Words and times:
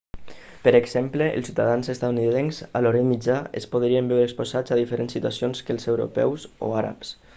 per 0.67 0.71
exemple 0.77 1.25
els 1.41 1.49
ciutadans 1.49 1.91
estatunidencs 1.93 2.61
a 2.79 2.81
l'orient 2.85 3.11
mitjà 3.11 3.35
es 3.61 3.69
podrien 3.75 4.09
veure 4.13 4.25
exposats 4.31 4.75
a 4.77 4.79
diferents 4.81 5.15
situacions 5.19 5.63
que 5.69 5.77
els 5.77 5.87
europeus 5.95 6.49
o 6.69 6.73
àrabs 6.81 7.15